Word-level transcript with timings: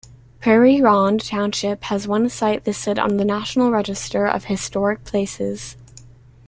Prairie 0.39 0.81
Ronde 0.81 1.21
Township 1.23 1.83
has 1.83 2.07
one 2.07 2.27
site 2.27 2.65
listed 2.65 2.97
on 2.97 3.17
the 3.17 3.23
National 3.23 3.69
Register 3.69 4.25
of 4.25 4.45
Historic 4.45 5.03
Places. 5.03 5.77